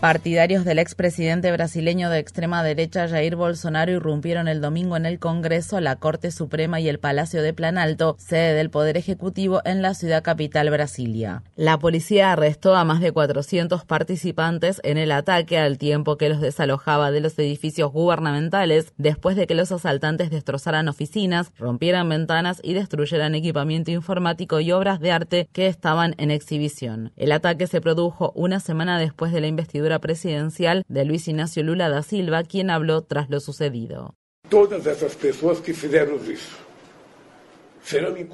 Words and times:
Partidarios 0.00 0.64
del 0.64 0.78
expresidente 0.78 1.52
brasileño 1.52 2.08
de 2.08 2.20
extrema 2.20 2.62
derecha 2.62 3.06
Jair 3.06 3.36
Bolsonaro 3.36 3.92
irrumpieron 3.92 4.48
el 4.48 4.62
domingo 4.62 4.96
en 4.96 5.04
el 5.04 5.18
Congreso, 5.18 5.78
la 5.78 5.96
Corte 5.96 6.30
Suprema 6.30 6.80
y 6.80 6.88
el 6.88 6.98
Palacio 6.98 7.42
de 7.42 7.52
Planalto, 7.52 8.16
sede 8.18 8.54
del 8.54 8.70
Poder 8.70 8.96
Ejecutivo 8.96 9.60
en 9.66 9.82
la 9.82 9.92
ciudad 9.92 10.22
capital 10.22 10.70
Brasilia. 10.70 11.42
La 11.54 11.78
policía 11.78 12.32
arrestó 12.32 12.76
a 12.76 12.84
más 12.86 13.02
de 13.02 13.12
400 13.12 13.84
participantes 13.84 14.80
en 14.84 14.96
el 14.96 15.12
ataque 15.12 15.58
al 15.58 15.76
tiempo 15.76 16.16
que 16.16 16.30
los 16.30 16.40
desalojaba 16.40 17.10
de 17.10 17.20
los 17.20 17.38
edificios 17.38 17.92
gubernamentales 17.92 18.94
después 18.96 19.36
de 19.36 19.46
que 19.46 19.54
los 19.54 19.70
asaltantes 19.70 20.30
destrozaran 20.30 20.88
oficinas, 20.88 21.52
rompieran 21.58 22.08
ventanas 22.08 22.58
y 22.62 22.72
destruyeran 22.72 23.34
equipamiento 23.34 23.90
informático 23.90 24.60
y 24.60 24.72
obras 24.72 24.98
de 24.98 25.12
arte 25.12 25.48
que 25.52 25.66
estaban 25.66 26.14
en 26.16 26.30
exhibición. 26.30 27.12
El 27.16 27.32
ataque 27.32 27.66
se 27.66 27.82
produjo 27.82 28.32
una 28.34 28.60
semana 28.60 28.98
después 28.98 29.30
de 29.30 29.42
la 29.42 29.46
investidura 29.46 29.89
presidencial 29.98 30.84
de 30.88 31.04
Luis 31.04 31.26
Ignacio 31.28 31.62
Lula 31.62 31.88
da 31.88 32.02
Silva, 32.02 32.44
quien 32.44 32.70
habló 32.70 33.02
tras 33.02 33.28
lo 33.28 33.40
sucedido. 33.40 34.14
Todas 34.48 34.86
esas 34.86 35.14
personas 35.16 35.60
que 35.60 35.72
hicieron 35.72 36.20
eso. 36.30 36.70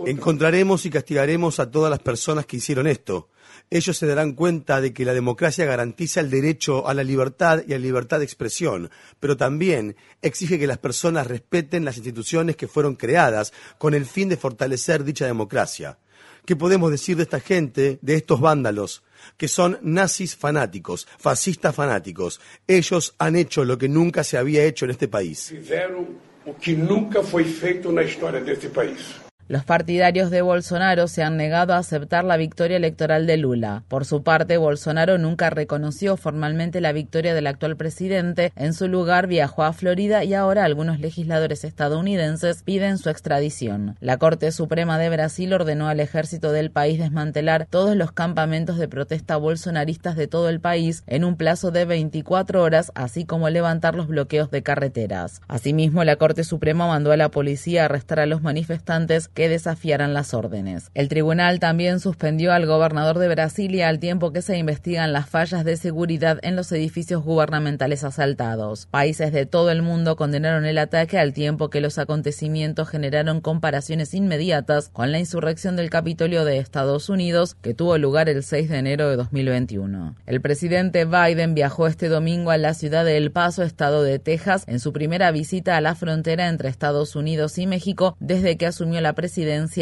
Encontraremos 0.06 0.84
y 0.86 0.90
castigaremos 0.90 1.60
a 1.60 1.70
todas 1.70 1.90
las 1.90 2.00
personas 2.00 2.46
que 2.46 2.56
hicieron 2.56 2.86
esto. 2.86 3.28
Ellos 3.70 3.96
se 3.96 4.06
darán 4.06 4.32
cuenta 4.34 4.80
de 4.80 4.92
que 4.92 5.04
la 5.04 5.14
democracia 5.14 5.64
garantiza 5.64 6.20
el 6.20 6.30
derecho 6.30 6.86
a 6.86 6.94
la 6.94 7.02
libertad 7.02 7.62
y 7.66 7.72
a 7.72 7.78
la 7.78 7.82
libertad 7.82 8.18
de 8.18 8.24
expresión, 8.24 8.91
pero 9.18 9.36
también 9.36 9.96
exige 10.22 10.58
que 10.58 10.66
las 10.66 10.78
personas 10.78 11.26
respeten 11.26 11.84
las 11.84 11.96
instituciones 11.96 12.56
que 12.56 12.68
fueron 12.68 12.96
creadas 12.96 13.52
con 13.78 13.94
el 13.94 14.04
fin 14.04 14.28
de 14.28 14.36
fortalecer 14.36 15.04
dicha 15.04 15.26
democracia. 15.26 15.98
¿Qué 16.45 16.55
podemos 16.55 16.91
decir 16.91 17.17
de 17.17 17.25
esta 17.25 17.41
gente, 17.41 17.98
de 18.03 18.14
estos 18.14 18.41
vándalos? 18.41 19.03
que 19.36 19.48
son 19.48 19.78
nazis 19.83 20.36
fanáticos, 20.36 21.06
fascistas 21.19 21.75
fanáticos. 21.75 22.41
Ellos 22.67 23.14
han 23.19 23.36
hecho 23.36 23.64
lo 23.64 23.78
que 23.78 23.89
nunca 23.89 24.25
se 24.25 24.39
había 24.39 24.64
hecho 24.64 24.84
en 24.84 24.92
este 24.92 25.09
país. 25.09 25.48
Fizeram 25.48 26.06
o 26.47 26.55
que 26.55 26.77
nunca 26.77 27.22
foi 27.22 27.44
feito 27.44 27.91
na 27.91 28.05
história 28.05 28.41
deste 28.41 28.69
país. 28.69 29.25
Los 29.48 29.64
partidarios 29.64 30.30
de 30.30 30.42
Bolsonaro 30.42 31.06
se 31.06 31.22
han 31.22 31.36
negado 31.36 31.72
a 31.72 31.78
aceptar 31.78 32.25
la 32.25 32.36
victoria 32.36 32.78
electoral 32.78 33.28
de 33.28 33.36
Lula. 33.36 33.84
Por 33.86 34.05
su 34.05 34.25
parte, 34.25 34.56
Bolsonaro 34.56 35.19
nunca 35.19 35.50
reconoció 35.50 36.16
formalmente 36.16 36.80
la 36.80 36.91
victoria 36.91 37.33
del 37.33 37.47
actual 37.47 37.77
presidente. 37.77 38.53
En 38.56 38.75
su 38.75 38.88
lugar, 38.88 39.28
viajó 39.28 39.62
a 39.62 39.72
Florida 39.72 40.25
y 40.25 40.34
ahora 40.34 40.64
algunos 40.64 40.98
legisladores 40.98 41.62
estadounidenses 41.62 42.64
piden 42.64 42.98
su 42.98 43.08
extradición. 43.08 43.97
La 44.00 44.16
Corte 44.16 44.50
Suprema 44.50 44.98
de 44.98 45.10
Brasil 45.10 45.53
ordenó 45.53 45.87
al 45.87 46.00
ejército 46.00 46.50
del 46.50 46.72
país 46.72 46.99
desmantelar 46.99 47.69
todos 47.70 47.94
los 47.94 48.10
campamentos 48.10 48.78
de 48.78 48.88
protesta 48.88 49.37
bolsonaristas 49.37 50.16
de 50.16 50.26
todo 50.26 50.49
el 50.49 50.59
país 50.59 51.04
en 51.06 51.22
un 51.22 51.37
plazo 51.37 51.70
de 51.70 51.84
24 51.84 52.62
horas, 52.62 52.91
así 52.97 53.25
como 53.25 53.49
levantar 53.49 53.94
los 53.94 54.09
bloqueos 54.09 54.50
de 54.50 54.65
carreteras. 54.65 55.41
Asimismo, 55.47 56.03
la 56.03 56.16
Corte 56.16 56.43
Suprema 56.43 56.88
mandó 56.88 57.12
a 57.12 57.16
la 57.16 57.31
policía 57.31 57.84
arrestar 57.84 58.19
a 58.19 58.26
los 58.26 58.43
manifestantes 58.43 59.28
que 59.36 59.50
desafiaran 59.50 60.14
las 60.14 60.32
órdenes. 60.32 60.91
El 60.94 61.08
tribunal 61.08 61.60
también 61.60 62.00
suspendió 62.00 62.54
al 62.54 62.64
gobernador 62.64 63.19
de 63.19 63.28
Brasilia 63.28 63.88
al 63.88 63.98
tiempo 63.98 64.32
que 64.32 64.41
se 64.41 64.56
investigan 64.56 65.12
las 65.12 65.28
fallas 65.28 65.62
de 65.62 65.76
seguridad 65.76 66.38
en 66.41 66.56
los 66.56 66.72
edificios 66.72 67.22
gubernamentales 67.22 68.02
asaltados. 68.02 68.86
Países 68.91 69.32
de 69.32 69.44
todo 69.44 69.70
el 69.70 69.82
mundo 69.82 70.16
condenaron 70.16 70.64
el 70.64 70.78
ataque 70.78 71.19
al 71.19 71.34
tiempo 71.34 71.69
que 71.69 71.82
los 71.82 71.98
acontecimientos 71.98 72.88
generaron 72.88 73.42
comparaciones 73.42 74.14
inmediatas 74.14 74.88
con 74.88 75.12
la 75.12 75.19
insurrección 75.19 75.76
del 75.76 75.91
Capitolio 75.91 76.46
de 76.46 76.56
Estados 76.56 77.10
Unidos 77.10 77.56
que 77.60 77.75
tuvo 77.75 77.98
lugar 77.98 78.30
el 78.30 78.42
6 78.42 78.70
de 78.70 78.78
enero 78.78 79.10
de 79.10 79.16
2021. 79.16 80.16
El 80.25 80.41
presidente 80.41 81.04
Biden 81.04 81.54
viajó 81.54 81.88
este 81.88 82.08
domingo 82.08 82.52
a 82.52 82.56
la 82.56 82.72
ciudad 82.72 83.04
de 83.04 83.19
El 83.19 83.32
Paso, 83.32 83.62
estado 83.64 84.02
de 84.02 84.19
Texas, 84.19 84.64
en 84.66 84.80
su 84.80 84.94
primera 84.94 85.30
visita 85.30 85.76
a 85.76 85.82
la 85.82 85.94
frontera 85.94 86.48
entre 86.48 86.70
Estados 86.70 87.14
Unidos 87.16 87.58
y 87.58 87.66
México 87.66 88.16
desde 88.19 88.56
que 88.56 88.64
asumió 88.64 89.02
la 89.02 89.12
presidencia 89.12 89.25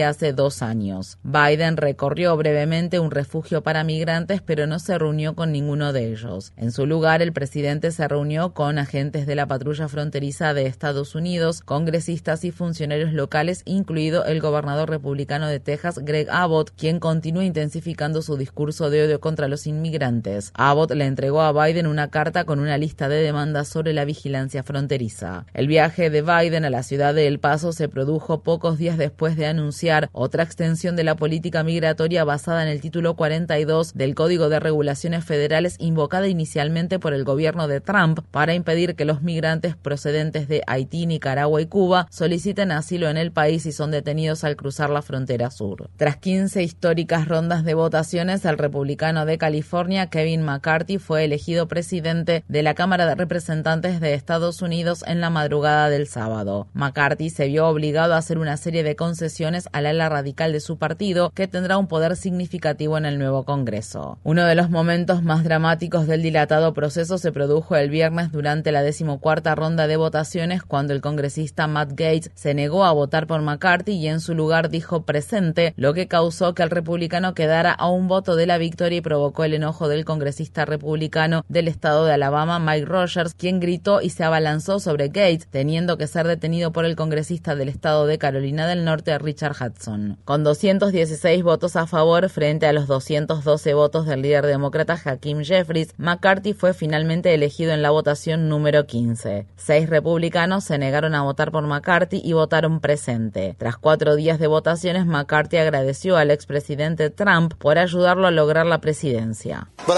hace 0.05 0.33
dos 0.33 0.63
años. 0.63 1.19
Biden 1.23 1.77
recorrió 1.77 2.37
brevemente 2.37 2.99
un 2.99 3.11
refugio 3.11 3.63
para 3.63 3.85
migrantes, 3.85 4.43
pero 4.43 4.67
no 4.67 4.79
se 4.79 4.99
reunió 4.99 5.35
con 5.35 5.53
ninguno 5.53 5.93
de 5.93 6.11
ellos. 6.13 6.53
En 6.57 6.73
su 6.73 6.87
lugar, 6.87 7.23
el 7.23 7.33
presidente 7.33 7.91
se 7.91 8.09
reunió 8.09 8.55
con 8.55 8.79
agentes 8.79 9.27
de 9.27 9.35
la 9.35 9.47
patrulla 9.47 9.89
fronteriza 9.89 10.55
de 10.55 10.67
Estados 10.67 11.15
Unidos, 11.15 11.61
congresistas 11.61 12.45
y 12.45 12.51
funcionarios 12.51 13.13
locales, 13.13 13.63
incluido 13.65 14.25
el 14.25 14.41
gobernador 14.41 14.91
republicano 14.91 15.47
de 15.47 15.61
Texas, 15.61 15.99
Greg 15.99 16.29
Abbott, 16.31 16.73
quien 16.77 16.99
continúa 16.99 17.45
intensificando 17.45 18.23
su 18.23 18.37
discurso 18.37 18.91
de 18.91 19.05
odio 19.05 19.21
contra 19.21 19.49
los 19.49 19.67
inmigrantes. 19.67 20.53
Abbott 20.55 20.93
le 20.93 21.07
entregó 21.07 21.43
a 21.43 21.53
Biden 21.53 21.87
una 21.87 22.09
carta 22.09 22.45
con 22.45 22.61
una 22.61 22.79
lista 22.79 23.09
de 23.09 23.23
demandas 23.23 23.69
sobre 23.69 23.93
la 23.93 24.05
vigilancia 24.05 24.63
fronteriza. 24.63 25.47
El 25.55 25.69
viaje 25.69 26.11
de 26.11 26.23
Biden 26.23 26.65
a 26.65 26.71
la 26.71 26.83
ciudad 26.83 27.15
de 27.15 27.27
El 27.27 27.39
Paso 27.39 27.73
se 27.73 27.89
produjo 27.89 28.43
pocos 28.43 28.79
días 28.79 28.99
después 28.99 29.34
de 29.37 29.47
anunciar 29.47 30.09
otra 30.13 30.43
extensión 30.43 30.97
de 30.97 31.05
la 31.05 31.17
política 31.17 31.63
migratoria 31.65 32.25
basada 32.25 32.63
en 32.63 32.69
el 32.69 32.81
título 32.81 33.17
42 33.17 33.95
del 33.95 34.15
Código 34.15 34.49
de 34.49 34.61
Regulaciones 34.61 35.25
Federales 35.25 35.77
invocada 35.79 36.29
inicialmente 36.29 36.99
por 36.99 37.15
el 37.15 37.25
gobierno 37.25 37.69
de 37.69 37.81
Trump 37.81 38.21
para 38.31 38.55
impedir 38.55 38.95
que 38.95 39.05
los 39.05 39.23
migrantes 39.23 39.77
procedentes 39.77 40.49
de 40.49 40.63
Haití, 40.67 41.07
Nicaragua 41.07 41.61
y 41.61 41.67
Cuba 41.67 42.07
soliciten 42.11 42.73
asilo 42.73 43.09
en 43.09 43.17
el 43.17 43.33
país 43.33 43.67
y 43.67 43.73
son 43.73 43.91
detenidos 43.91 44.45
al 44.45 44.57
cruzar 44.57 44.91
la 44.91 45.03
frontera 45.03 45.51
sur. 45.51 45.91
Tras 45.97 46.17
15 46.17 46.63
históricas 46.63 47.27
rondas 47.27 47.65
de 47.65 47.75
votaciones, 47.75 48.45
el 48.45 48.59
republicano 48.59 49.27
de 49.27 49.39
California, 49.39 50.09
Kevin 50.09 50.43
McCarthy, 50.43 50.99
fue 50.99 51.25
elegido 51.25 51.69
presidente 51.69 52.45
de 52.49 52.63
la 52.63 52.75
Cámara 52.75 53.07
de 53.07 53.15
Representantes 53.15 54.01
de 54.01 54.15
Estados 54.15 54.63
Unidos 54.63 55.05
en 55.07 55.21
la 55.21 55.31
madrugada 55.31 55.89
del 55.89 56.07
sábado. 56.07 56.69
McCarthy 56.75 57.31
se 57.31 57.49
vio 57.49 57.67
obligado 57.67 58.15
a 58.15 58.19
hacer 58.19 58.39
una 58.39 58.57
serie 58.57 58.83
de 58.83 58.97
concesiones 58.97 59.24
al 59.73 59.87
ala 59.87 60.09
radical 60.09 60.53
de 60.53 60.61
su 60.61 60.77
partido, 60.77 61.31
que 61.35 61.49
tendrá 61.49 61.79
un 61.79 61.87
poder 61.87 62.17
significativo 62.17 62.99
en 62.99 63.07
el 63.07 63.19
nuevo 63.19 63.45
Congreso. 63.45 64.19
Uno 64.23 64.45
de 64.45 64.55
los 64.55 64.71
momentos 64.71 65.23
más 65.23 65.45
dramáticos 65.45 66.07
del 66.07 66.23
dilatado 66.23 66.75
proceso 66.75 67.19
se 67.19 67.33
produjo 67.33 67.77
el 67.77 67.91
viernes 67.91 68.33
durante 68.33 68.73
la 68.73 68.83
decimocuarta 68.83 69.55
ronda 69.55 69.87
de 69.87 69.97
votaciones, 69.97 70.63
cuando 70.63 70.93
el 70.93 71.01
congresista 71.01 71.67
Matt 71.67 71.91
Gates 71.91 72.31
se 72.35 72.55
negó 72.55 72.85
a 72.85 72.93
votar 72.93 73.27
por 73.27 73.41
McCarthy 73.41 73.93
y 73.93 74.09
en 74.09 74.21
su 74.21 74.35
lugar 74.35 74.69
dijo 74.69 75.05
presente, 75.05 75.75
lo 75.77 75.95
que 75.95 76.09
causó 76.09 76.55
que 76.55 76.63
el 76.63 76.71
republicano 76.71 77.35
quedara 77.35 77.73
a 77.73 77.89
un 77.89 78.09
voto 78.09 78.37
de 78.37 78.47
la 78.47 78.59
victoria 78.59 78.99
y 78.99 79.03
provocó 79.03 79.45
el 79.45 79.55
enojo 79.55 79.89
del 79.89 80.05
congresista 80.05 80.65
republicano 80.65 81.45
del 81.49 81.69
estado 81.69 82.05
de 82.05 82.13
Alabama, 82.13 82.59
Mike 82.59 82.87
Rogers, 82.87 83.35
quien 83.35 83.61
gritó 83.61 84.01
y 84.01 84.11
se 84.11 84.25
abalanzó 84.25 84.81
sobre 84.81 85.09
Gates, 85.09 85.49
teniendo 85.49 85.97
que 85.97 86.07
ser 86.07 86.27
detenido 86.27 86.73
por 86.73 86.85
el 86.85 86.97
congresista 86.97 87.55
del 87.55 87.69
estado 87.69 88.07
de 88.07 88.19
Carolina 88.19 88.67
del 88.67 88.85
Norte, 88.85 89.14
Richard 89.23 89.57
Hudson. 89.61 90.19
Con 90.25 90.45
216 90.45 91.43
votos 91.43 91.77
a 91.77 91.87
favor 91.87 92.29
frente 92.29 92.67
a 92.67 92.73
los 92.73 92.87
212 92.87 93.75
votos 93.75 94.07
del 94.07 94.23
líder 94.23 94.47
demócrata 94.47 95.01
Hakeem 95.03 95.45
Jeffries, 95.45 95.95
McCarthy 95.97 96.53
fue 96.53 96.75
finalmente 96.75 97.35
elegido 97.35 97.73
en 97.73 97.83
la 97.83 97.91
votación 97.91 98.49
número 98.49 98.87
15. 98.87 99.47
Seis 99.57 99.89
republicanos 99.89 100.65
se 100.65 100.79
negaron 100.79 101.15
a 101.15 101.23
votar 101.23 101.51
por 101.53 101.65
McCarthy 101.67 102.21
y 102.25 102.33
votaron 102.33 102.81
presente. 102.81 103.55
Tras 103.59 103.77
cuatro 103.77 104.17
días 104.17 104.39
de 104.39 104.47
votaciones, 104.47 105.07
McCarthy 105.07 105.59
agradeció 105.59 106.17
al 106.17 106.31
expresidente 106.31 107.11
Trump 107.11 107.55
por 107.59 107.79
ayudarlo 107.79 108.27
a 108.27 108.31
lograr 108.31 108.67
la 108.67 108.81
presidencia. 108.81 109.69
Uh, 109.87 109.93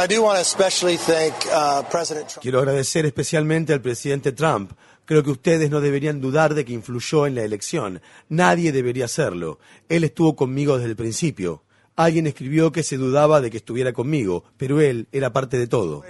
Quiero 2.40 2.58
agradecer 2.58 3.06
especialmente 3.06 3.72
al 3.72 3.80
presidente 3.80 4.32
Trump 4.32 4.72
Creo 5.06 5.23
que 5.23 5.31
ustedes 5.31 5.70
no 5.70 5.81
deberían 5.81 6.20
dudar 6.20 6.55
de 6.55 6.64
que 6.64 6.73
influyó 6.73 7.26
en 7.26 7.37
la 7.37 7.43
elección. 7.44 8.03
Nadie 8.29 8.73
debería 8.73 9.05
hacerlo. 9.06 9.61
Él 9.88 10.03
estuvo 10.05 10.35
conmigo 10.35 10.76
desde 10.76 10.91
el 10.91 10.97
principio. 10.97 11.62
Alguien 11.94 12.26
escribió 12.26 12.73
que 12.73 12.82
se 12.82 12.99
dudaba 12.99 13.41
de 13.41 13.50
que 13.50 13.56
estuviera 13.56 13.93
conmigo, 13.93 14.44
pero 14.56 14.81
él 14.81 15.08
era 15.12 15.32
parte 15.32 15.56
de 15.56 15.69
todo. 15.69 16.03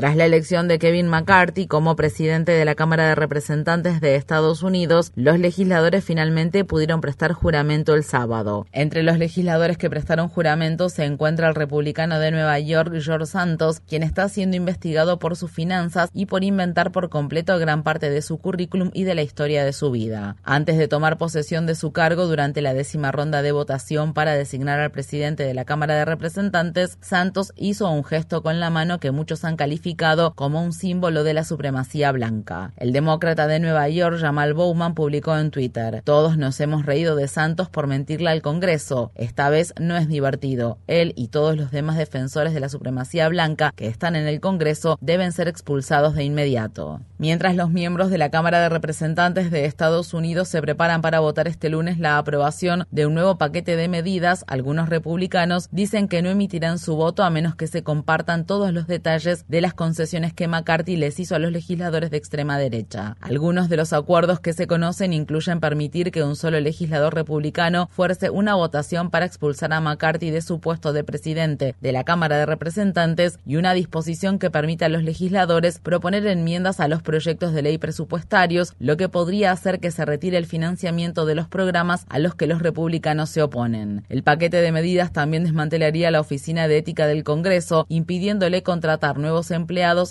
Tras 0.00 0.16
la 0.16 0.24
elección 0.24 0.66
de 0.66 0.78
Kevin 0.78 1.08
McCarthy 1.08 1.66
como 1.66 1.94
presidente 1.94 2.52
de 2.52 2.64
la 2.64 2.74
Cámara 2.74 3.06
de 3.08 3.14
Representantes 3.14 4.00
de 4.00 4.14
Estados 4.14 4.62
Unidos, 4.62 5.12
los 5.14 5.38
legisladores 5.38 6.02
finalmente 6.02 6.64
pudieron 6.64 7.02
prestar 7.02 7.34
juramento 7.34 7.92
el 7.92 8.02
sábado. 8.02 8.66
Entre 8.72 9.02
los 9.02 9.18
legisladores 9.18 9.76
que 9.76 9.90
prestaron 9.90 10.30
juramento 10.30 10.88
se 10.88 11.04
encuentra 11.04 11.48
el 11.48 11.54
republicano 11.54 12.18
de 12.18 12.30
Nueva 12.30 12.58
York, 12.60 12.94
George 12.98 13.26
Santos, 13.26 13.80
quien 13.80 14.02
está 14.02 14.26
siendo 14.30 14.56
investigado 14.56 15.18
por 15.18 15.36
sus 15.36 15.50
finanzas 15.50 16.08
y 16.14 16.24
por 16.24 16.44
inventar 16.44 16.92
por 16.92 17.10
completo 17.10 17.58
gran 17.58 17.82
parte 17.82 18.08
de 18.08 18.22
su 18.22 18.38
currículum 18.38 18.90
y 18.94 19.04
de 19.04 19.14
la 19.14 19.20
historia 19.20 19.66
de 19.66 19.74
su 19.74 19.90
vida. 19.90 20.36
Antes 20.44 20.78
de 20.78 20.88
tomar 20.88 21.18
posesión 21.18 21.66
de 21.66 21.74
su 21.74 21.92
cargo 21.92 22.26
durante 22.26 22.62
la 22.62 22.72
décima 22.72 23.12
ronda 23.12 23.42
de 23.42 23.52
votación 23.52 24.14
para 24.14 24.32
designar 24.32 24.80
al 24.80 24.92
presidente 24.92 25.42
de 25.42 25.52
la 25.52 25.66
Cámara 25.66 25.94
de 25.94 26.06
Representantes, 26.06 26.96
Santos 27.02 27.52
hizo 27.54 27.90
un 27.90 28.02
gesto 28.02 28.42
con 28.42 28.60
la 28.60 28.70
mano 28.70 28.98
que 28.98 29.10
muchos 29.10 29.44
han 29.44 29.56
calificado 29.56 29.89
como 30.34 30.62
un 30.62 30.72
símbolo 30.72 31.24
de 31.24 31.34
la 31.34 31.44
supremacía 31.44 32.12
blanca. 32.12 32.72
El 32.76 32.92
demócrata 32.92 33.46
de 33.46 33.60
Nueva 33.60 33.88
York, 33.88 34.18
Jamal 34.20 34.54
Bowman, 34.54 34.94
publicó 34.94 35.36
en 35.36 35.50
Twitter, 35.50 36.02
Todos 36.04 36.36
nos 36.36 36.60
hemos 36.60 36.86
reído 36.86 37.16
de 37.16 37.28
Santos 37.28 37.68
por 37.68 37.86
mentirle 37.86 38.30
al 38.30 38.42
Congreso. 38.42 39.10
Esta 39.14 39.50
vez 39.50 39.74
no 39.80 39.96
es 39.96 40.08
divertido. 40.08 40.78
Él 40.86 41.12
y 41.16 41.28
todos 41.28 41.56
los 41.56 41.70
demás 41.70 41.96
defensores 41.96 42.54
de 42.54 42.60
la 42.60 42.68
supremacía 42.68 43.28
blanca 43.28 43.72
que 43.74 43.88
están 43.88 44.16
en 44.16 44.26
el 44.26 44.40
Congreso 44.40 44.98
deben 45.00 45.32
ser 45.32 45.48
expulsados 45.48 46.14
de 46.14 46.24
inmediato. 46.24 47.00
Mientras 47.18 47.56
los 47.56 47.70
miembros 47.70 48.10
de 48.10 48.18
la 48.18 48.30
Cámara 48.30 48.60
de 48.60 48.68
Representantes 48.68 49.50
de 49.50 49.64
Estados 49.64 50.14
Unidos 50.14 50.48
se 50.48 50.62
preparan 50.62 51.02
para 51.02 51.20
votar 51.20 51.48
este 51.48 51.68
lunes 51.68 51.98
la 51.98 52.16
aprobación 52.16 52.86
de 52.90 53.06
un 53.06 53.14
nuevo 53.14 53.36
paquete 53.36 53.76
de 53.76 53.88
medidas, 53.88 54.44
algunos 54.46 54.88
republicanos 54.88 55.68
dicen 55.70 56.08
que 56.08 56.22
no 56.22 56.30
emitirán 56.30 56.78
su 56.78 56.96
voto 56.96 57.22
a 57.22 57.30
menos 57.30 57.54
que 57.54 57.66
se 57.66 57.82
compartan 57.82 58.46
todos 58.46 58.72
los 58.72 58.86
detalles 58.86 59.44
de 59.48 59.60
las 59.60 59.74
concesiones 59.80 60.34
que 60.34 60.46
McCarthy 60.46 60.96
les 60.96 61.18
hizo 61.20 61.34
a 61.34 61.38
los 61.38 61.52
legisladores 61.52 62.10
de 62.10 62.18
extrema 62.18 62.58
derecha. 62.58 63.16
Algunos 63.22 63.70
de 63.70 63.78
los 63.78 63.94
acuerdos 63.94 64.38
que 64.38 64.52
se 64.52 64.66
conocen 64.66 65.14
incluyen 65.14 65.58
permitir 65.58 66.12
que 66.12 66.22
un 66.22 66.36
solo 66.36 66.60
legislador 66.60 67.14
republicano 67.14 67.88
fuerce 67.90 68.28
una 68.28 68.54
votación 68.54 69.08
para 69.08 69.24
expulsar 69.24 69.72
a 69.72 69.80
McCarthy 69.80 70.28
de 70.28 70.42
su 70.42 70.60
puesto 70.60 70.92
de 70.92 71.02
presidente 71.02 71.76
de 71.80 71.92
la 71.92 72.04
Cámara 72.04 72.36
de 72.36 72.44
Representantes 72.44 73.38
y 73.46 73.56
una 73.56 73.72
disposición 73.72 74.38
que 74.38 74.50
permita 74.50 74.84
a 74.84 74.90
los 74.90 75.02
legisladores 75.02 75.78
proponer 75.78 76.26
enmiendas 76.26 76.78
a 76.78 76.86
los 76.86 77.00
proyectos 77.00 77.54
de 77.54 77.62
ley 77.62 77.78
presupuestarios, 77.78 78.74
lo 78.80 78.98
que 78.98 79.08
podría 79.08 79.50
hacer 79.50 79.80
que 79.80 79.92
se 79.92 80.04
retire 80.04 80.36
el 80.36 80.44
financiamiento 80.44 81.24
de 81.24 81.36
los 81.36 81.48
programas 81.48 82.04
a 82.10 82.18
los 82.18 82.34
que 82.34 82.46
los 82.46 82.60
republicanos 82.60 83.30
se 83.30 83.40
oponen. 83.40 84.04
El 84.10 84.24
paquete 84.24 84.58
de 84.58 84.72
medidas 84.72 85.10
también 85.14 85.44
desmantelaría 85.44 86.10
la 86.10 86.20
Oficina 86.20 86.68
de 86.68 86.76
Ética 86.76 87.06
del 87.06 87.24
Congreso, 87.24 87.86
impidiéndole 87.88 88.62
contratar 88.62 89.16
nuevos 89.16 89.50
empleados 89.50 89.59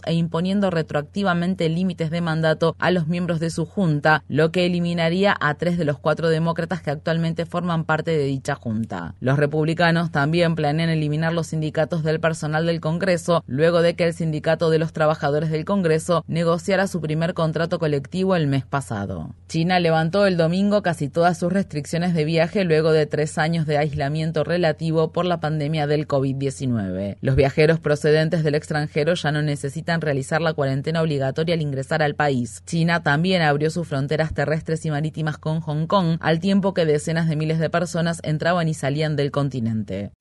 e 0.06 0.13
imponiendo 0.13 0.69
retroactivamente 0.69 1.69
límites 1.69 2.10
de 2.12 2.22
mandato 2.22 2.75
a 2.80 2.92
los 2.92 3.07
miembros 3.07 3.40
de 3.40 3.50
su 3.50 3.66
junta, 3.66 4.24
lo 4.28 4.51
que 4.51 4.66
eliminaría 4.66 5.36
a 5.40 5.56
tres 5.56 5.78
de 5.78 5.86
los 5.86 6.00
cuatro 6.00 6.30
demócratas 6.30 6.81
que 6.81 6.92
actualmente 6.92 7.46
forman 7.46 7.84
parte 7.84 8.12
de 8.12 8.25
dicha 8.25 8.56
junta. 8.56 9.16
Los 9.19 9.38
republicanos 9.38 10.12
también 10.12 10.56
planean 10.56 10.90
eliminar 10.90 11.34
los 11.34 11.48
sindicatos 11.48 12.04
del 12.04 12.19
personal 12.19 12.66
del 12.66 12.80
Congreso 12.80 13.44
luego 13.48 13.81
de 13.81 13.96
que 13.96 14.06
el 14.06 14.13
sindicato 14.13 14.69
de 14.69 14.80
los 14.80 14.94
trabajadores 14.94 15.50
del 15.50 15.66
Congreso 15.66 16.24
negociara 16.28 16.88
su 16.88 17.02
primer 17.02 17.34
contrato 17.34 17.80
colectivo 17.80 18.36
el 18.36 18.48
mes 18.48 18.66
pasado. 18.66 19.36
China 19.48 19.80
levantó 19.80 20.25
el 20.25 20.38
domingo 20.38 20.81
casi 20.81 21.10
todas 21.10 21.38
sus 21.38 21.52
restricciones 21.52 22.13
de 22.13 22.25
viaje 22.25 22.63
luego 22.63 22.92
de 22.92 23.06
tres 23.06 23.38
años 23.38 23.66
de 23.66 23.78
aislamiento 23.78 24.44
relativo 24.44 25.12
por 25.12 25.25
la 25.25 25.40
pandemia 25.40 25.88
del 25.88 26.07
COVID-19. 26.07 27.18
Los 27.22 27.36
viajeros 27.36 27.80
procedentes 27.80 28.44
del 28.44 28.56
extranjero 28.56 29.13
ya 29.13 29.31
no 29.31 29.38
necesitan 29.41 30.01
realizar 30.01 30.41
la 30.41 30.53
cuarentena 30.53 31.01
obligatoria 31.01 31.56
al 31.56 31.62
ingresar 31.62 32.01
al 32.01 32.15
país. 32.15 32.62
China 32.65 33.03
también 33.03 33.41
abrió 33.41 33.69
sus 33.69 33.88
fronteras 33.88 34.33
terrestres 34.33 34.86
y 34.86 34.91
marítimas 34.91 35.38
con 35.38 35.62
Hong 35.62 35.88
Kong, 35.88 36.18
al 36.19 36.39
tiempo 36.39 36.74
que 36.74 36.86
decenas 36.86 37.30
de 37.30 37.36
miles 37.36 37.59
de 37.59 37.69
personas 37.69 38.19
entraban 38.24 38.68
y 38.68 38.74
salían 38.74 39.15
del 39.15 39.31
continente. 39.31 40.12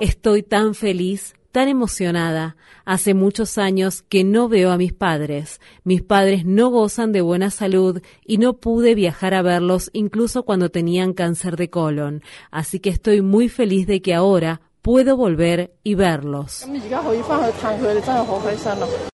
Estoy 0.00 0.42
tan 0.42 0.74
feliz 0.74 1.34
tan 1.56 1.68
emocionada. 1.68 2.54
Hace 2.84 3.14
muchos 3.14 3.56
años 3.56 4.02
que 4.02 4.24
no 4.24 4.46
veo 4.46 4.72
a 4.72 4.76
mis 4.76 4.92
padres. 4.92 5.58
Mis 5.84 6.02
padres 6.02 6.44
no 6.44 6.68
gozan 6.68 7.12
de 7.12 7.22
buena 7.22 7.48
salud 7.48 8.02
y 8.26 8.36
no 8.36 8.58
pude 8.58 8.94
viajar 8.94 9.32
a 9.32 9.40
verlos 9.40 9.88
incluso 9.94 10.42
cuando 10.42 10.68
tenían 10.68 11.14
cáncer 11.14 11.56
de 11.56 11.70
colon. 11.70 12.22
Así 12.50 12.78
que 12.78 12.90
estoy 12.90 13.22
muy 13.22 13.48
feliz 13.48 13.86
de 13.86 14.02
que 14.02 14.12
ahora 14.12 14.60
puedo 14.86 15.16
volver 15.16 15.72
y 15.82 15.96
verlos. 15.96 16.64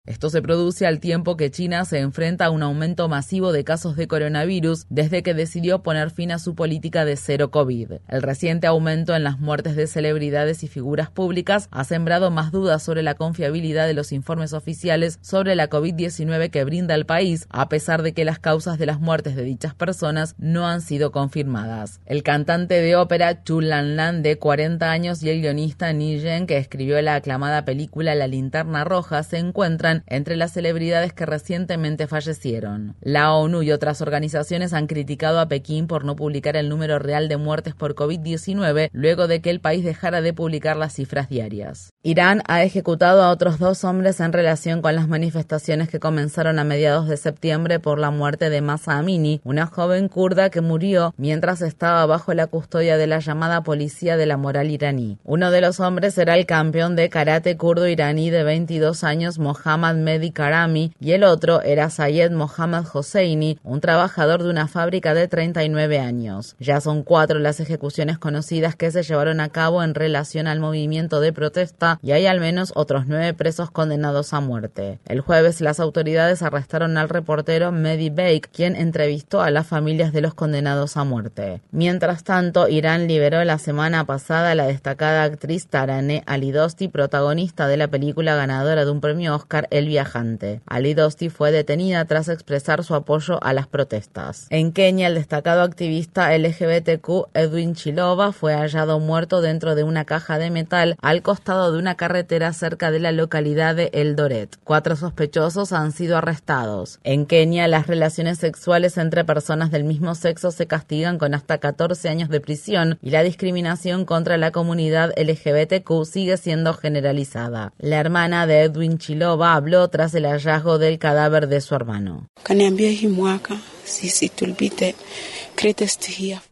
Esto 0.05 0.29
se 0.29 0.43
produce 0.43 0.87
al 0.87 1.01
tiempo 1.01 1.39
que 1.39 1.51
China 1.51 1.87
se 1.87 2.01
enfrenta 2.01 2.45
a 2.45 2.51
un 2.51 2.63
aumento 2.63 3.09
masivo 3.09 3.53
de 3.53 3.65
casos 3.65 3.97
de 3.97 4.07
coronavirus 4.07 4.85
desde 4.91 5.23
que 5.23 5.33
decidió 5.33 5.83
poner 5.83 6.11
fin 6.11 6.31
a 6.31 6.39
su 6.39 6.55
política 6.55 7.07
de 7.07 7.17
cero 7.17 7.51
COVID. 7.51 7.93
El 8.07 8.21
reciente 8.21 8.67
aumento 8.67 9.17
en 9.17 9.25
las 9.25 9.39
muertes 9.39 9.75
de 9.75 9.87
celebridades 9.87 10.63
y 10.63 10.69
figuras 10.69 11.11
públicas 11.11 11.69
ha 11.71 11.85
sembrado 11.85 12.31
más 12.31 12.53
dudas 12.53 12.83
sobre 12.83 13.03
la 13.03 13.15
confiabilidad 13.15 13.87
de 13.87 13.95
los 13.95 14.13
informes 14.13 14.53
oficiales 14.53 15.21
sobre 15.23 15.55
la 15.55 15.71
COVID-19 15.71 16.51
que 16.51 16.65
brinda 16.65 16.95
el 16.95 17.07
país, 17.07 17.47
a 17.49 17.71
pesar 17.71 18.03
de 18.03 18.13
que 18.13 18.27
las 18.27 18.39
causas 18.39 18.79
de 18.79 18.85
las 18.85 19.01
muertes 19.01 19.37
de 19.37 19.45
dichas 19.45 19.75
personas 19.75 20.35
no 20.37 20.67
han 20.67 20.83
sido 20.83 21.13
confirmadas. 21.13 22.01
El 22.05 22.23
cantante 22.23 22.75
de 22.75 22.95
ópera 22.97 23.43
Chu 23.43 23.63
Lan 23.63 23.97
Lan, 23.97 24.23
de 24.23 24.39
40 24.39 24.91
años, 24.91 25.23
y 25.23 25.31
el 25.31 25.41
guionista 25.41 25.62
Ni 25.94 26.19
Yen, 26.19 26.47
que 26.47 26.56
escribió 26.56 27.00
la 27.03 27.14
aclamada 27.14 27.64
película 27.64 28.14
La 28.17 28.26
linterna 28.26 28.82
roja, 28.82 29.23
se 29.23 29.38
encuentran 29.38 30.03
entre 30.06 30.37
las 30.37 30.53
celebridades 30.53 31.12
que 31.12 31.25
recientemente 31.25 32.06
fallecieron. 32.09 32.97
La 33.00 33.32
ONU 33.32 33.62
y 33.62 33.70
otras 33.70 34.00
organizaciones 34.00 34.73
han 34.73 34.88
criticado 34.88 35.38
a 35.38 35.47
Pekín 35.47 35.87
por 35.87 36.05
no 36.05 36.17
publicar 36.17 36.56
el 36.56 36.69
número 36.69 36.99
real 36.99 37.29
de 37.29 37.37
muertes 37.37 37.75
por 37.75 37.94
COVID-19 37.94 38.91
luego 38.93 39.29
de 39.29 39.41
que 39.41 39.50
el 39.50 39.61
país 39.61 39.85
dejara 39.85 40.20
de 40.20 40.32
publicar 40.32 40.76
las 40.76 40.94
cifras 40.94 41.29
diarias. 41.29 41.93
Irán 42.03 42.43
ha 42.49 42.62
ejecutado 42.64 43.23
a 43.23 43.31
otros 43.31 43.59
dos 43.59 43.85
hombres 43.85 44.19
en 44.20 44.32
relación 44.32 44.82
con 44.82 44.97
las 44.97 45.06
manifestaciones 45.06 45.88
que 45.88 46.00
comenzaron 46.00 46.59
a 46.59 46.64
mediados 46.64 47.09
de 47.09 47.17
septiembre 47.17 47.79
por 47.79 47.99
la 47.99 48.11
muerte 48.11 48.50
de 48.50 48.61
Masa 48.61 48.99
Amini, 48.99 49.41
una 49.44 49.67
joven 49.67 50.09
kurda 50.09 50.50
que 50.50 50.61
murió 50.61 51.14
mientras 51.17 51.62
estaba 51.62 52.05
bajo 52.06 52.35
la 52.35 52.49
custodia 52.49 52.97
de 52.97 53.06
la 53.06 53.20
llamada 53.20 53.62
policía 53.62 54.17
de 54.17 54.26
la 54.26 54.37
moral 54.37 54.70
iraní. 54.70 55.19
Uno 55.43 55.50
de 55.50 55.61
los 55.61 55.81
hombres 55.81 56.16
era 56.19 56.37
el 56.37 56.47
campeón 56.47 56.95
de 56.95 57.09
karate 57.09 57.57
kurdo 57.57 57.88
iraní 57.88 58.31
de 58.31 58.45
22 58.45 59.02
años 59.02 59.40
Mohammad 59.40 59.97
Mehdi 59.97 60.31
Karami 60.31 60.93
y 61.00 61.14
el 61.14 61.25
otro 61.25 61.62
era 61.62 61.90
Sayed 61.90 62.31
Mohammad 62.31 62.85
Hosseini, 62.93 63.59
un 63.64 63.81
trabajador 63.81 64.45
de 64.45 64.50
una 64.50 64.69
fábrica 64.69 65.14
de 65.14 65.26
39 65.26 65.99
años. 65.99 66.55
Ya 66.61 66.81
son 66.81 67.02
cuatro 67.02 67.40
las 67.40 67.59
ejecuciones 67.59 68.19
conocidas 68.19 68.76
que 68.76 68.93
se 68.93 69.02
llevaron 69.02 69.40
a 69.40 69.49
cabo 69.49 69.83
en 69.83 69.97
relación 69.97 70.47
al 70.47 70.61
movimiento 70.61 71.21
de 71.21 71.33
protesta 71.33 71.99
y 72.05 72.12
hay 72.12 72.26
al 72.26 72.38
menos 72.38 72.71
otros 72.76 73.09
nueve 73.09 73.35
presos 73.35 73.73
condenados 73.73 74.35
a 74.35 74.38
muerte. 74.38 75.00
El 75.07 75.23
jueves 75.23 75.61
las 75.61 75.81
autoridades 75.81 76.43
arrestaron 76.43 76.97
al 76.97 77.09
reportero 77.09 77.73
Mehdi 77.73 78.11
Bake, 78.11 78.49
quien 78.52 78.76
entrevistó 78.76 79.43
a 79.43 79.50
las 79.50 79.66
familias 79.66 80.12
de 80.12 80.21
los 80.21 80.35
condenados 80.35 80.97
a 80.97 81.02
muerte. 81.02 81.61
Mientras 81.73 82.23
tanto, 82.23 82.69
Irán 82.69 83.09
liberó 83.09 83.43
la 83.43 83.59
semana 83.59 84.05
pasada 84.05 84.55
la 84.55 84.69
destacada 84.69 85.32
actriz 85.33 85.67
Tarane 85.67 86.23
Alidosti, 86.27 86.89
protagonista 86.89 87.67
de 87.67 87.77
la 87.77 87.89
película 87.89 88.35
ganadora 88.35 88.85
de 88.85 88.91
un 88.91 89.01
premio 89.01 89.35
Oscar 89.35 89.67
El 89.71 89.87
Viajante. 89.87 90.61
Alidosti 90.67 91.29
fue 91.31 91.51
detenida 91.53 92.05
tras 92.05 92.29
expresar 92.29 92.85
su 92.85 92.95
apoyo 92.95 93.43
a 93.43 93.53
las 93.53 93.67
protestas. 93.67 94.47
En 94.51 94.73
Kenia, 94.73 95.09
el 95.09 95.15
destacado 95.15 95.62
activista 95.62 96.37
LGBTQ 96.37 97.29
Edwin 97.35 97.75
Chilova 97.75 98.33
fue 98.33 98.55
hallado 98.55 99.01
muerto 99.01 99.41
dentro 99.41 99.75
de 99.75 99.85
una 99.85 100.05
caja 100.05 100.39
de 100.39 100.51
metal 100.51 100.97
al 101.01 101.23
costado 101.23 101.73
de 101.73 101.79
una 101.79 101.97
carretera 101.97 102.53
cerca 102.53 102.91
de 102.91 103.01
la 103.01 103.12
localidad 103.12 103.75
de 103.75 103.91
Eldoret. 103.93 104.59
Cuatro 104.65 104.97
sospechosos 104.97 105.73
han 105.73 105.93
sido 105.93 106.17
arrestados. 106.17 107.01
En 107.05 107.27
Kenia, 107.27 107.69
las 107.69 107.87
relaciones 107.87 108.39
sexuales 108.39 108.99
entre 108.99 109.25
personas 109.25 109.71
del 109.71 109.85
mismo 109.85 110.15
sexo 110.15 110.51
se 110.51 110.67
castigan 110.67 111.19
con 111.19 111.35
hasta 111.35 111.59
14 111.59 112.09
años 112.09 112.29
de 112.29 112.41
prisión 112.41 112.99
y 113.01 113.11
la 113.11 113.23
discriminación 113.23 114.05
contra 114.05 114.37
la 114.37 114.51
comunidad 114.51 115.12
LGBTQ 115.23 116.05
sigue 116.05 116.37
siendo 116.37 116.75
generalizada. 116.75 117.73
La 117.79 117.99
hermana 117.99 118.47
de 118.47 118.62
Edwin 118.62 118.99
Chilova 118.99 119.55
habló 119.55 119.88
tras 119.88 120.14
el 120.14 120.26
hallazgo 120.26 120.79
del 120.79 120.99
cadáver 120.99 121.49
de 121.49 121.61
su 121.61 121.75
hermano. 121.75 122.29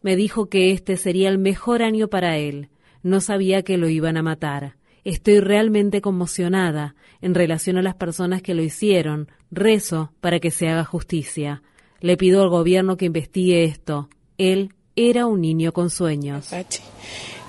Me 0.01 0.15
dijo 0.15 0.49
que 0.49 0.71
este 0.71 0.97
sería 0.97 1.29
el 1.29 1.37
mejor 1.37 1.83
año 1.83 2.07
para 2.07 2.37
él. 2.37 2.69
No 3.03 3.21
sabía 3.21 3.63
que 3.63 3.77
lo 3.77 3.89
iban 3.89 4.17
a 4.17 4.23
matar. 4.23 4.75
Estoy 5.03 5.39
realmente 5.39 6.01
conmocionada 6.01 6.95
en 7.21 7.33
relación 7.33 7.77
a 7.77 7.81
las 7.81 7.95
personas 7.95 8.41
que 8.41 8.53
lo 8.53 8.61
hicieron. 8.61 9.29
Rezo 9.49 10.13
para 10.21 10.39
que 10.39 10.51
se 10.51 10.69
haga 10.69 10.85
justicia. 10.85 11.63
Le 11.99 12.17
pido 12.17 12.43
al 12.43 12.49
gobierno 12.49 12.97
que 12.97 13.05
investigue 13.05 13.63
esto. 13.63 14.09
Él 14.37 14.73
era 14.95 15.25
un 15.25 15.41
niño 15.41 15.71
con 15.71 15.89
sueños. 15.89 16.51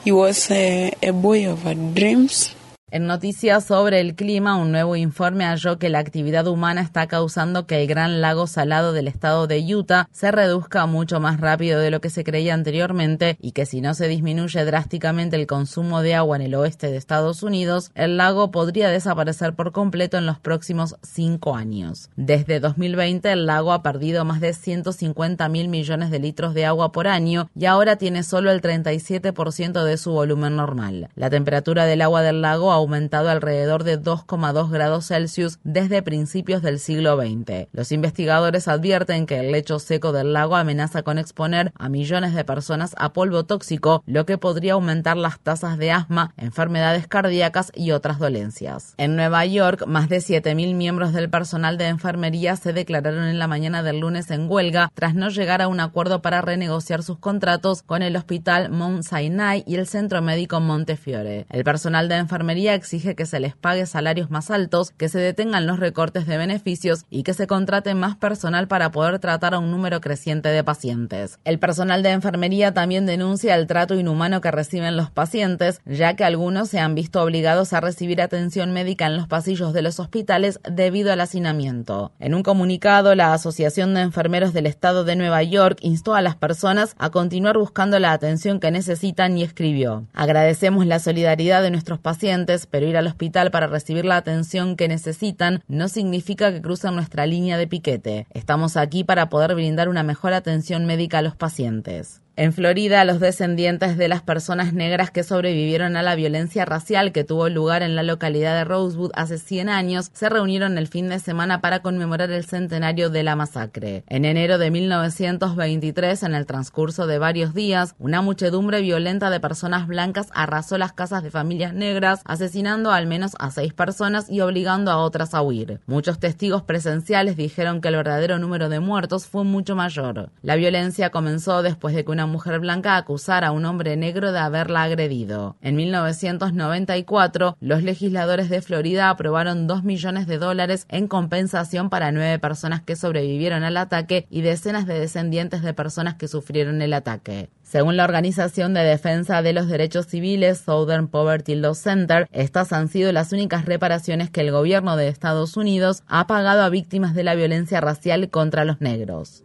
He 0.04 0.10
was 0.10 0.50
a, 0.50 0.92
a 1.02 1.12
boy 1.12 1.48
of 1.48 1.62
dreams. 1.94 2.54
En 2.94 3.06
noticias 3.06 3.64
sobre 3.64 4.00
el 4.00 4.14
clima, 4.14 4.58
un 4.58 4.70
nuevo 4.70 4.96
informe 4.96 5.46
halló 5.46 5.78
que 5.78 5.88
la 5.88 5.98
actividad 5.98 6.46
humana 6.46 6.82
está 6.82 7.06
causando 7.06 7.66
que 7.66 7.80
el 7.80 7.88
gran 7.88 8.20
lago 8.20 8.46
salado 8.46 8.92
del 8.92 9.08
estado 9.08 9.46
de 9.46 9.64
Utah 9.74 10.10
se 10.12 10.30
reduzca 10.30 10.84
mucho 10.84 11.18
más 11.18 11.40
rápido 11.40 11.80
de 11.80 11.90
lo 11.90 12.02
que 12.02 12.10
se 12.10 12.22
creía 12.22 12.52
anteriormente 12.52 13.38
y 13.40 13.52
que 13.52 13.64
si 13.64 13.80
no 13.80 13.94
se 13.94 14.08
disminuye 14.08 14.62
drásticamente 14.66 15.36
el 15.36 15.46
consumo 15.46 16.02
de 16.02 16.14
agua 16.14 16.36
en 16.36 16.42
el 16.42 16.54
oeste 16.54 16.90
de 16.90 16.98
Estados 16.98 17.42
Unidos, 17.42 17.90
el 17.94 18.18
lago 18.18 18.50
podría 18.50 18.90
desaparecer 18.90 19.54
por 19.54 19.72
completo 19.72 20.18
en 20.18 20.26
los 20.26 20.38
próximos 20.38 20.96
cinco 21.00 21.56
años. 21.56 22.10
Desde 22.16 22.60
2020, 22.60 23.32
el 23.32 23.46
lago 23.46 23.72
ha 23.72 23.82
perdido 23.82 24.26
más 24.26 24.42
de 24.42 24.52
150 24.52 25.48
mil 25.48 25.68
millones 25.68 26.10
de 26.10 26.18
litros 26.18 26.52
de 26.52 26.66
agua 26.66 26.92
por 26.92 27.08
año 27.08 27.48
y 27.58 27.64
ahora 27.64 27.96
tiene 27.96 28.22
solo 28.22 28.50
el 28.50 28.60
37% 28.60 29.82
de 29.82 29.96
su 29.96 30.12
volumen 30.12 30.56
normal. 30.56 31.08
La 31.14 31.30
temperatura 31.30 31.86
del 31.86 32.02
agua 32.02 32.20
del 32.20 32.42
lago 32.42 32.70
ha 32.70 32.81
aumentado 32.82 33.30
alrededor 33.30 33.84
de 33.84 34.00
2,2 34.00 34.70
grados 34.70 35.06
Celsius 35.06 35.58
desde 35.64 36.02
principios 36.02 36.62
del 36.62 36.78
siglo 36.78 37.16
XX. 37.16 37.68
Los 37.72 37.92
investigadores 37.92 38.68
advierten 38.68 39.26
que 39.26 39.40
el 39.40 39.52
lecho 39.52 39.78
seco 39.78 40.12
del 40.12 40.32
lago 40.32 40.56
amenaza 40.56 41.02
con 41.02 41.18
exponer 41.18 41.72
a 41.78 41.88
millones 41.88 42.34
de 42.34 42.44
personas 42.44 42.94
a 42.98 43.12
polvo 43.12 43.44
tóxico, 43.44 44.02
lo 44.06 44.26
que 44.26 44.38
podría 44.38 44.74
aumentar 44.74 45.16
las 45.16 45.40
tasas 45.40 45.78
de 45.78 45.90
asma, 45.92 46.34
enfermedades 46.36 47.06
cardíacas 47.06 47.72
y 47.74 47.92
otras 47.92 48.18
dolencias. 48.18 48.94
En 48.98 49.16
Nueva 49.16 49.46
York, 49.46 49.86
más 49.86 50.08
de 50.08 50.18
7.000 50.18 50.74
miembros 50.74 51.12
del 51.12 51.30
personal 51.30 51.78
de 51.78 51.88
enfermería 51.88 52.56
se 52.56 52.72
declararon 52.72 53.24
en 53.24 53.38
la 53.38 53.46
mañana 53.46 53.82
del 53.82 54.00
lunes 54.00 54.30
en 54.30 54.50
huelga 54.50 54.90
tras 54.94 55.14
no 55.14 55.28
llegar 55.28 55.62
a 55.62 55.68
un 55.68 55.80
acuerdo 55.80 56.22
para 56.22 56.42
renegociar 56.42 57.02
sus 57.02 57.18
contratos 57.18 57.82
con 57.82 58.02
el 58.02 58.16
hospital 58.16 58.70
Mount 58.70 59.04
Sinai 59.04 59.64
y 59.66 59.76
el 59.76 59.86
centro 59.86 60.22
médico 60.22 60.60
Montefiore. 60.60 61.46
El 61.50 61.64
personal 61.64 62.08
de 62.08 62.16
enfermería 62.16 62.71
exige 62.74 63.14
que 63.14 63.26
se 63.26 63.40
les 63.40 63.56
pague 63.56 63.86
salarios 63.86 64.30
más 64.30 64.50
altos, 64.50 64.90
que 64.90 65.08
se 65.08 65.18
detengan 65.18 65.66
los 65.66 65.78
recortes 65.78 66.26
de 66.26 66.36
beneficios 66.36 67.04
y 67.10 67.22
que 67.22 67.34
se 67.34 67.46
contrate 67.46 67.94
más 67.94 68.16
personal 68.16 68.68
para 68.68 68.90
poder 68.90 69.18
tratar 69.18 69.54
a 69.54 69.58
un 69.58 69.70
número 69.70 70.00
creciente 70.00 70.48
de 70.48 70.64
pacientes. 70.64 71.38
El 71.44 71.58
personal 71.58 72.02
de 72.02 72.10
enfermería 72.10 72.74
también 72.74 73.06
denuncia 73.06 73.54
el 73.54 73.66
trato 73.66 73.94
inhumano 73.94 74.40
que 74.40 74.50
reciben 74.50 74.96
los 74.96 75.10
pacientes, 75.10 75.80
ya 75.86 76.14
que 76.16 76.24
algunos 76.24 76.68
se 76.68 76.80
han 76.80 76.94
visto 76.94 77.22
obligados 77.22 77.72
a 77.72 77.80
recibir 77.80 78.20
atención 78.20 78.72
médica 78.72 79.06
en 79.06 79.16
los 79.16 79.28
pasillos 79.28 79.72
de 79.72 79.82
los 79.82 80.00
hospitales 80.00 80.60
debido 80.70 81.12
al 81.12 81.20
hacinamiento. 81.20 82.12
En 82.18 82.34
un 82.34 82.42
comunicado, 82.42 83.14
la 83.14 83.32
Asociación 83.32 83.94
de 83.94 84.02
Enfermeros 84.02 84.52
del 84.52 84.66
Estado 84.66 85.04
de 85.04 85.16
Nueva 85.16 85.42
York 85.42 85.78
instó 85.82 86.14
a 86.14 86.22
las 86.22 86.36
personas 86.36 86.94
a 86.98 87.10
continuar 87.10 87.58
buscando 87.58 87.98
la 87.98 88.12
atención 88.12 88.60
que 88.60 88.70
necesitan 88.70 89.36
y 89.36 89.42
escribió: 89.42 90.06
Agradecemos 90.14 90.86
la 90.86 90.98
solidaridad 90.98 91.62
de 91.62 91.70
nuestros 91.70 91.98
pacientes 91.98 92.61
pero 92.66 92.86
ir 92.86 92.96
al 92.96 93.06
hospital 93.06 93.50
para 93.50 93.66
recibir 93.66 94.04
la 94.04 94.16
atención 94.16 94.76
que 94.76 94.88
necesitan 94.88 95.62
no 95.68 95.88
significa 95.88 96.52
que 96.52 96.62
crucen 96.62 96.94
nuestra 96.94 97.26
línea 97.26 97.58
de 97.58 97.66
piquete. 97.66 98.26
Estamos 98.30 98.76
aquí 98.76 99.04
para 99.04 99.28
poder 99.28 99.54
brindar 99.54 99.88
una 99.88 100.02
mejor 100.02 100.32
atención 100.32 100.86
médica 100.86 101.18
a 101.18 101.22
los 101.22 101.36
pacientes. 101.36 102.21
En 102.34 102.54
Florida, 102.54 103.04
los 103.04 103.20
descendientes 103.20 103.98
de 103.98 104.08
las 104.08 104.22
personas 104.22 104.72
negras 104.72 105.10
que 105.10 105.22
sobrevivieron 105.22 105.96
a 105.96 106.02
la 106.02 106.14
violencia 106.14 106.64
racial 106.64 107.12
que 107.12 107.24
tuvo 107.24 107.50
lugar 107.50 107.82
en 107.82 107.94
la 107.94 108.02
localidad 108.02 108.56
de 108.56 108.64
Rosewood 108.64 109.10
hace 109.14 109.36
100 109.36 109.68
años 109.68 110.10
se 110.14 110.30
reunieron 110.30 110.78
el 110.78 110.88
fin 110.88 111.10
de 111.10 111.18
semana 111.18 111.60
para 111.60 111.82
conmemorar 111.82 112.30
el 112.30 112.46
centenario 112.46 113.10
de 113.10 113.22
la 113.22 113.36
masacre. 113.36 114.04
En 114.08 114.24
enero 114.24 114.56
de 114.56 114.70
1923, 114.70 116.22
en 116.22 116.34
el 116.34 116.46
transcurso 116.46 117.06
de 117.06 117.18
varios 117.18 117.52
días, 117.52 117.94
una 117.98 118.22
muchedumbre 118.22 118.80
violenta 118.80 119.28
de 119.28 119.38
personas 119.38 119.86
blancas 119.86 120.28
arrasó 120.32 120.78
las 120.78 120.94
casas 120.94 121.22
de 121.22 121.30
familias 121.30 121.74
negras, 121.74 122.22
asesinando 122.24 122.92
al 122.92 123.06
menos 123.06 123.32
a 123.40 123.50
seis 123.50 123.74
personas 123.74 124.30
y 124.30 124.40
obligando 124.40 124.90
a 124.90 124.96
otras 124.96 125.34
a 125.34 125.42
huir. 125.42 125.80
Muchos 125.84 126.18
testigos 126.18 126.62
presenciales 126.62 127.36
dijeron 127.36 127.82
que 127.82 127.88
el 127.88 127.96
verdadero 127.96 128.38
número 128.38 128.70
de 128.70 128.80
muertos 128.80 129.26
fue 129.26 129.44
mucho 129.44 129.76
mayor. 129.76 130.30
La 130.40 130.56
violencia 130.56 131.10
comenzó 131.10 131.62
después 131.62 131.94
de 131.94 132.06
que 132.06 132.10
una 132.10 132.21
mujer 132.26 132.60
blanca 132.60 132.96
acusar 132.96 133.44
a 133.44 133.52
un 133.52 133.64
hombre 133.64 133.96
negro 133.96 134.32
de 134.32 134.38
haberla 134.38 134.82
agredido. 134.82 135.56
En 135.60 135.76
1994, 135.76 137.56
los 137.60 137.82
legisladores 137.82 138.48
de 138.48 138.62
Florida 138.62 139.10
aprobaron 139.10 139.66
2 139.66 139.84
millones 139.84 140.26
de 140.26 140.38
dólares 140.38 140.86
en 140.88 141.08
compensación 141.08 141.90
para 141.90 142.12
nueve 142.12 142.38
personas 142.38 142.82
que 142.82 142.96
sobrevivieron 142.96 143.64
al 143.64 143.76
ataque 143.76 144.26
y 144.30 144.42
decenas 144.42 144.86
de 144.86 144.98
descendientes 144.98 145.62
de 145.62 145.74
personas 145.74 146.14
que 146.14 146.28
sufrieron 146.28 146.82
el 146.82 146.92
ataque. 146.92 147.50
Según 147.62 147.96
la 147.96 148.04
Organización 148.04 148.74
de 148.74 148.82
Defensa 148.82 149.40
de 149.40 149.54
los 149.54 149.66
Derechos 149.66 150.06
Civiles 150.06 150.58
Southern 150.58 151.08
Poverty 151.08 151.54
Law 151.54 151.74
Center, 151.74 152.28
estas 152.32 152.72
han 152.72 152.88
sido 152.88 153.12
las 153.12 153.32
únicas 153.32 153.64
reparaciones 153.64 154.28
que 154.28 154.42
el 154.42 154.50
gobierno 154.50 154.96
de 154.96 155.08
Estados 155.08 155.56
Unidos 155.56 156.02
ha 156.06 156.26
pagado 156.26 156.62
a 156.62 156.68
víctimas 156.68 157.14
de 157.14 157.24
la 157.24 157.34
violencia 157.34 157.80
racial 157.80 158.28
contra 158.28 158.64
los 158.64 158.80
negros. 158.80 159.44